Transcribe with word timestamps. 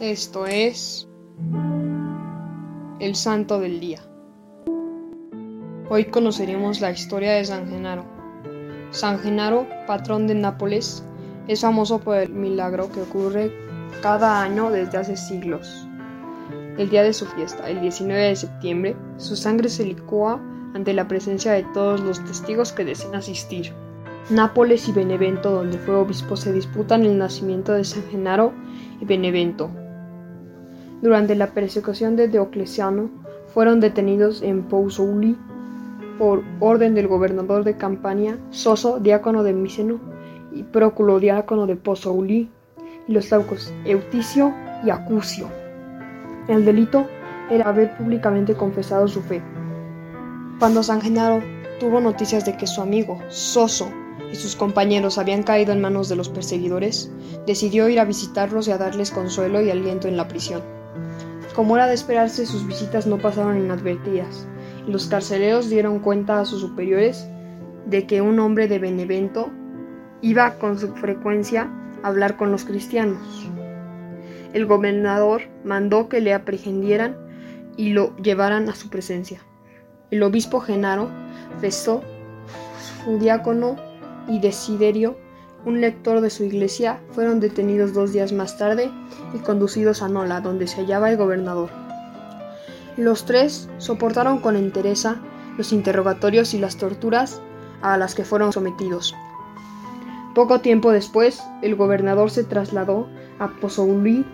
Esto 0.00 0.46
es 0.46 1.06
el 3.00 3.14
Santo 3.14 3.60
del 3.60 3.80
Día. 3.80 4.00
Hoy 5.90 6.06
conoceremos 6.06 6.80
la 6.80 6.90
historia 6.90 7.32
de 7.32 7.44
San 7.44 7.68
Genaro. 7.68 8.06
San 8.92 9.18
Genaro, 9.18 9.66
patrón 9.86 10.26
de 10.26 10.34
Nápoles, 10.34 11.04
es 11.48 11.60
famoso 11.60 12.00
por 12.00 12.16
el 12.16 12.30
milagro 12.30 12.90
que 12.90 13.02
ocurre 13.02 13.52
cada 14.00 14.40
año 14.40 14.70
desde 14.70 14.96
hace 14.96 15.18
siglos. 15.18 15.86
El 16.78 16.88
día 16.88 17.02
de 17.02 17.12
su 17.12 17.26
fiesta, 17.26 17.68
el 17.68 17.82
19 17.82 18.22
de 18.22 18.36
septiembre, 18.36 18.96
su 19.18 19.36
sangre 19.36 19.68
se 19.68 19.84
licúa 19.84 20.40
ante 20.72 20.94
la 20.94 21.08
presencia 21.08 21.52
de 21.52 21.66
todos 21.74 22.00
los 22.00 22.24
testigos 22.24 22.72
que 22.72 22.86
deseen 22.86 23.16
asistir. 23.16 23.74
Nápoles 24.30 24.88
y 24.88 24.92
Benevento, 24.92 25.50
donde 25.50 25.76
fue 25.76 25.94
obispo, 25.94 26.38
se 26.38 26.54
disputan 26.54 27.04
el 27.04 27.18
nacimiento 27.18 27.72
de 27.72 27.84
San 27.84 28.04
Genaro 28.10 28.54
y 28.98 29.04
Benevento. 29.04 29.70
Durante 31.02 31.34
la 31.34 31.48
persecución 31.48 32.16
de 32.16 32.28
Diocleciano, 32.28 33.08
fueron 33.54 33.80
detenidos 33.80 34.42
en 34.42 34.62
Pousouli 34.64 35.36
por 36.18 36.42
orden 36.60 36.94
del 36.94 37.08
gobernador 37.08 37.64
de 37.64 37.76
Campania, 37.76 38.38
Soso, 38.50 39.00
diácono 39.00 39.42
de 39.42 39.54
Miceno, 39.54 39.98
y 40.52 40.62
Próculo, 40.62 41.18
diácono 41.18 41.66
de 41.66 41.76
Pozouli, 41.76 42.50
y 43.08 43.12
los 43.12 43.30
taucos 43.30 43.72
Euticio 43.86 44.52
y 44.84 44.90
Acucio. 44.90 45.48
El 46.48 46.66
delito 46.66 47.06
era 47.50 47.70
haber 47.70 47.96
públicamente 47.96 48.54
confesado 48.54 49.08
su 49.08 49.22
fe. 49.22 49.40
Cuando 50.58 50.82
San 50.82 51.00
Genaro 51.00 51.40
tuvo 51.78 52.02
noticias 52.02 52.44
de 52.44 52.58
que 52.58 52.66
su 52.66 52.82
amigo, 52.82 53.18
Soso, 53.30 53.90
y 54.30 54.36
sus 54.36 54.54
compañeros 54.54 55.16
habían 55.16 55.42
caído 55.42 55.72
en 55.72 55.80
manos 55.80 56.10
de 56.10 56.16
los 56.16 56.28
perseguidores, 56.28 57.10
decidió 57.46 57.88
ir 57.88 57.98
a 57.98 58.04
visitarlos 58.04 58.68
y 58.68 58.72
a 58.72 58.78
darles 58.78 59.10
consuelo 59.10 59.62
y 59.62 59.70
aliento 59.70 60.06
en 60.06 60.18
la 60.18 60.28
prisión. 60.28 60.79
Como 61.54 61.76
era 61.76 61.86
de 61.86 61.94
esperarse, 61.94 62.46
sus 62.46 62.66
visitas 62.66 63.06
no 63.06 63.18
pasaron 63.18 63.58
inadvertidas, 63.58 64.46
los 64.86 65.06
carceleros 65.08 65.68
dieron 65.68 65.98
cuenta 65.98 66.40
a 66.40 66.44
sus 66.44 66.60
superiores 66.60 67.28
de 67.86 68.06
que 68.06 68.20
un 68.20 68.38
hombre 68.38 68.68
de 68.68 68.78
Benevento 68.78 69.50
iba 70.22 70.54
con 70.58 70.78
su 70.78 70.94
frecuencia 70.94 71.68
a 72.02 72.08
hablar 72.08 72.36
con 72.36 72.52
los 72.52 72.64
cristianos. 72.64 73.48
El 74.52 74.66
gobernador 74.66 75.42
mandó 75.64 76.08
que 76.08 76.20
le 76.20 76.34
aprehendieran 76.34 77.16
y 77.76 77.90
lo 77.90 78.16
llevaran 78.16 78.68
a 78.68 78.74
su 78.74 78.90
presencia. 78.90 79.40
El 80.10 80.22
obispo 80.22 80.60
Genaro, 80.60 81.08
Festo, 81.60 82.02
su 83.04 83.18
diácono 83.18 83.76
y 84.28 84.40
Desiderio, 84.40 85.16
un 85.64 85.80
lector 85.80 86.20
de 86.20 86.30
su 86.30 86.44
iglesia, 86.44 87.00
fueron 87.12 87.40
detenidos 87.40 87.92
dos 87.92 88.12
días 88.12 88.32
más 88.32 88.56
tarde 88.56 88.90
y 89.34 89.38
conducidos 89.38 90.02
a 90.02 90.08
Nola, 90.08 90.40
donde 90.40 90.66
se 90.66 90.76
hallaba 90.76 91.10
el 91.10 91.16
gobernador. 91.16 91.70
Los 92.96 93.24
tres 93.24 93.68
soportaron 93.78 94.38
con 94.38 94.56
entereza 94.56 95.20
los 95.56 95.72
interrogatorios 95.72 96.54
y 96.54 96.58
las 96.58 96.76
torturas 96.76 97.40
a 97.82 97.96
las 97.96 98.14
que 98.14 98.24
fueron 98.24 98.52
sometidos. 98.52 99.14
Poco 100.34 100.60
tiempo 100.60 100.92
después, 100.92 101.42
el 101.62 101.74
gobernador 101.74 102.30
se 102.30 102.44
trasladó 102.44 103.08
a 103.38 103.48
Pozouli 103.48 104.24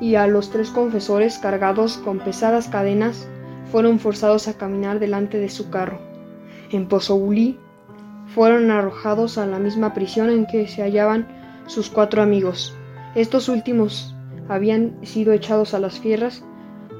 y 0.00 0.16
a 0.16 0.26
los 0.26 0.50
tres 0.50 0.70
confesores 0.70 1.38
cargados 1.38 1.98
con 1.98 2.18
pesadas 2.18 2.68
cadenas 2.68 3.26
fueron 3.70 3.98
forzados 3.98 4.48
a 4.48 4.54
caminar 4.54 4.98
delante 4.98 5.38
de 5.38 5.48
su 5.48 5.70
carro. 5.70 5.98
En 6.70 6.88
Pozouli 6.88 7.58
fueron 8.26 8.70
arrojados 8.70 9.38
a 9.38 9.46
la 9.46 9.58
misma 9.58 9.94
prisión 9.94 10.30
en 10.30 10.46
que 10.46 10.66
se 10.68 10.82
hallaban 10.82 11.28
sus 11.66 11.90
cuatro 11.90 12.22
amigos. 12.22 12.74
Estos 13.14 13.48
últimos 13.48 14.14
habían 14.48 14.96
sido 15.02 15.32
echados 15.32 15.74
a 15.74 15.78
las 15.78 15.98
fierras 15.98 16.42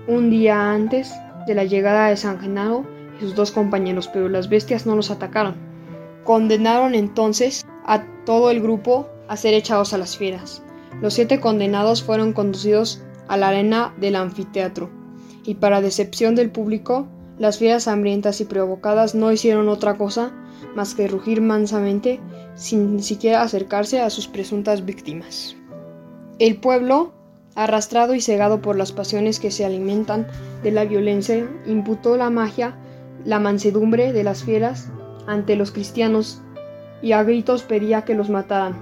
un 0.06 0.30
día 0.30 0.72
antes 0.72 1.12
de 1.47 1.55
la 1.55 1.64
llegada 1.64 2.08
de 2.08 2.17
San 2.17 2.41
Genaro 2.41 2.84
y 3.19 3.22
sus 3.22 3.34
dos 3.34 3.50
compañeros, 3.50 4.08
pero 4.08 4.29
las 4.29 4.48
bestias 4.48 4.86
no 4.86 4.96
los 4.96 5.11
atacaron. 5.11 5.57
Condenaron 6.24 6.95
entonces 6.95 7.67
a 7.85 8.05
todo 8.24 8.51
el 8.51 8.61
grupo 8.61 9.08
a 9.29 9.36
ser 9.36 9.55
echados 9.55 9.92
a 9.92 9.98
las 9.98 10.17
fieras. 10.17 10.62
Los 11.01 11.14
siete 11.14 11.41
condenados 11.41 12.02
fueron 12.02 12.33
conducidos 12.33 13.02
a 13.29 13.36
la 13.36 13.48
arena 13.48 13.95
del 13.98 14.17
anfiteatro, 14.17 14.91
y 15.45 15.56
para 15.56 15.80
decepción 15.80 16.35
del 16.35 16.51
público, 16.51 17.08
las 17.39 17.58
fieras 17.58 17.89
hambrientas 17.89 18.40
y 18.40 18.45
provocadas 18.45 19.14
no 19.14 19.33
hicieron 19.33 19.68
otra 19.68 19.96
cosa 19.96 20.33
más 20.74 20.95
que 20.95 21.08
rugir 21.08 21.40
mansamente 21.40 22.20
sin 22.55 23.02
siquiera 23.02 23.42
acercarse 23.42 24.00
a 24.00 24.11
sus 24.11 24.28
presuntas 24.28 24.84
víctimas. 24.84 25.56
El 26.39 26.56
pueblo, 26.56 27.12
arrastrado 27.55 28.14
y 28.14 28.20
cegado 28.20 28.61
por 28.61 28.77
las 28.77 28.92
pasiones 28.92 29.40
que 29.40 29.50
se 29.50 29.64
alimentan 29.64 30.27
de 30.62 30.73
la 30.73 30.84
violencia, 30.84 31.48
imputó 31.67 32.17
la 32.17 32.30
magia, 32.30 32.77
la 33.24 33.40
mansedumbre 33.40 34.12
de 34.12 34.24
las 34.24 34.44
fieras 34.44 34.89
ante 35.27 35.56
los 35.56 35.70
cristianos 35.70 36.40
y 37.02 37.12
a 37.12 37.23
gritos 37.23 37.62
pedía 37.62 38.02
que 38.02 38.14
los 38.14 38.30
mataran. 38.30 38.74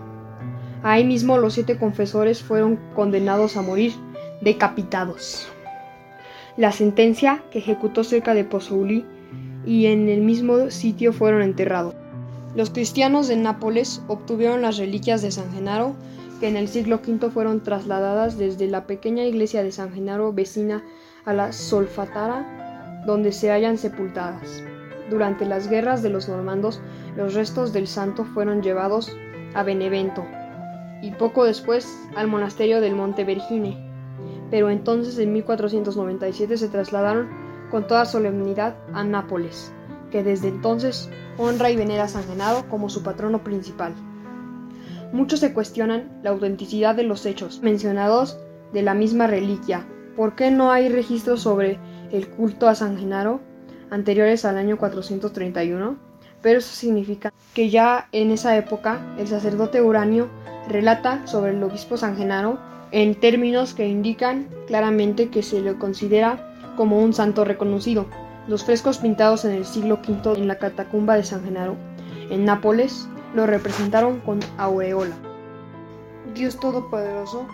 Ahí 0.83 1.05
mismo 1.05 1.39
los 1.39 1.55
siete 1.55 1.79
confesores 1.79 2.43
fueron 2.43 2.79
condenados 2.95 3.57
a 3.57 3.63
morir 3.63 3.93
decapitados. 4.41 5.49
La 6.57 6.71
sentencia 6.71 7.43
que 7.51 7.61
ejecutó 7.61 8.05
cerca 8.05 8.35
de 8.35 8.45
Pozouli 8.45 9.07
y 9.65 9.87
en 9.87 10.11
el 10.11 10.21
mismo 10.21 10.71
sitio 10.71 11.15
fueron 11.15 11.41
enterrados. 11.41 11.95
Los 12.55 12.69
cristianos 12.69 13.29
de 13.29 13.37
Nápoles 13.37 14.03
obtuvieron 14.07 14.61
las 14.61 14.77
reliquias 14.77 15.23
de 15.23 15.31
San 15.31 15.51
Genaro, 15.53 15.95
que 16.41 16.49
en 16.49 16.57
el 16.57 16.69
siglo 16.69 17.01
V 17.07 17.31
fueron 17.31 17.63
trasladadas 17.63 18.37
desde 18.37 18.69
la 18.69 18.87
pequeña 18.87 19.25
iglesia 19.25 19.63
de 19.63 19.73
San 19.73 19.95
Genaro 19.95 20.35
vecina 20.35 20.85
a 21.25 21.33
la 21.33 21.53
Solfatara, 21.53 23.03
donde 23.07 23.33
se 23.33 23.51
hallan 23.51 23.79
sepultadas. 23.79 24.63
Durante 25.09 25.47
las 25.47 25.69
guerras 25.69 26.03
de 26.03 26.11
los 26.11 26.29
normandos, 26.29 26.83
los 27.17 27.33
restos 27.33 27.73
del 27.73 27.87
santo 27.87 28.25
fueron 28.25 28.63
llevados 28.63 29.17
a 29.55 29.63
Benevento 29.63 30.25
y 31.03 31.13
poco 31.13 31.45
después 31.45 31.99
al 32.15 32.29
monasterio 32.29 32.83
del 32.83 32.95
Monte 32.95 33.25
Vergine, 33.25 33.92
pero 34.53 34.69
entonces 34.69 35.19
en 35.19 35.33
1497 35.33 36.59
se 36.59 36.69
trasladaron 36.69 37.31
con 37.71 37.87
toda 37.87 38.05
solemnidad 38.05 38.77
a 38.93 39.03
Nápoles, 39.03 39.73
que 40.11 40.23
desde 40.23 40.49
entonces 40.49 41.09
honra 41.39 41.71
y 41.71 41.77
venera 41.77 42.05
a 42.05 42.09
San 42.09 42.25
Genaro 42.25 42.69
como 42.69 42.91
su 42.91 43.03
patrono 43.03 43.43
principal. 43.43 43.95
Muchos 45.11 45.41
se 45.41 45.55
cuestionan 45.55 46.21
la 46.23 46.31
autenticidad 46.31 46.95
de 46.95 47.05
los 47.05 47.25
hechos 47.25 47.63
mencionados 47.63 48.39
de 48.75 48.83
la 48.83 48.93
misma 48.93 49.27
reliquia. 49.27 49.87
¿Por 50.17 50.35
qué 50.35 50.51
no 50.51 50.71
hay 50.71 50.91
registros 50.91 51.41
sobre 51.41 51.79
el 52.11 52.29
culto 52.29 52.69
a 52.69 52.75
San 52.75 52.99
Genaro 52.99 53.41
anteriores 53.89 54.45
al 54.45 54.59
año 54.59 54.77
431? 54.77 56.12
Pero 56.43 56.59
eso 56.59 56.75
significa 56.75 57.33
que 57.55 57.71
ya 57.71 58.09
en 58.13 58.31
esa 58.31 58.57
época 58.57 59.01
el 59.19 59.29
sacerdote 59.29 59.81
Uranio 59.81 60.29
relata 60.69 61.27
sobre 61.27 61.53
el 61.53 61.63
obispo 61.63 61.97
San 61.97 62.17
Genaro 62.17 62.59
en 62.91 63.15
términos 63.15 63.75
que 63.75 63.89
indican 63.89 64.49
claramente 64.67 65.31
que 65.31 65.43
se 65.43 65.61
le 65.61 65.75
considera 65.79 66.55
como 66.77 66.99
un 66.99 67.13
santo 67.13 67.45
reconocido. 67.45 68.07
Los 68.49 68.65
frescos 68.65 68.99
pintados 68.99 69.45
en 69.45 69.53
el 69.53 69.65
siglo 69.65 70.01
V 70.07 70.37
en 70.37 70.49
la 70.49 70.59
catacumba 70.59 71.17
de 71.17 71.25
San 71.25 71.45
Genaro, 71.45 71.77
en 72.29 72.45
Nápoles, 72.45 73.09
lo 73.35 73.47
representaron 73.47 74.21
con 74.21 74.41
aureola. 74.59 75.15
Dios 76.35 76.59
Todopoderoso, 76.59 77.47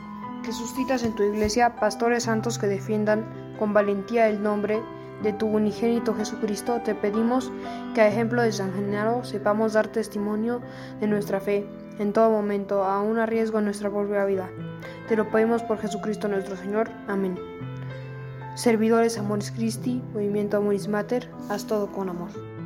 que 0.45 0.53
suscitas 0.53 1.03
en 1.03 1.15
tu 1.15 1.23
iglesia 1.23 1.77
pastores 1.77 2.25
santos 2.25 2.59
que 2.59 2.67
defiendan 2.67 3.25
con 3.59 3.73
valentía 3.73 4.29
el 4.29 4.43
nombre 4.43 4.81
de 5.23 5.33
tu 5.33 5.47
unigénito 5.47 6.15
Jesucristo, 6.15 6.81
te 6.85 6.95
pedimos 6.95 7.53
que 7.95 8.01
a 8.01 8.09
ejemplo 8.09 8.43
de 8.43 8.53
San 8.53 8.73
Genaro 8.73 9.25
sepamos 9.25 9.73
dar 9.73 9.89
testimonio 9.89 10.61
de 11.01 11.07
nuestra 11.07 11.41
fe 11.41 11.67
en 11.99 12.13
todo 12.13 12.31
momento, 12.31 12.85
aun 12.85 13.19
a 13.19 13.27
riesgo 13.27 13.59
de 13.59 13.65
nuestra 13.65 13.91
propia 13.91 14.25
vida. 14.25 14.49
Te 15.09 15.17
lo 15.17 15.29
pedimos 15.31 15.63
por 15.63 15.79
Jesucristo 15.79 16.29
nuestro 16.29 16.57
Señor. 16.57 16.91
Amén. 17.09 17.37
Servidores 18.55 19.19
Amoris 19.19 19.51
Christi, 19.51 20.03
Movimiento 20.13 20.57
Amoris 20.57 20.89
Mater, 20.89 21.31
haz 21.49 21.67
todo 21.67 21.91
con 21.93 22.09
amor. 22.09 22.58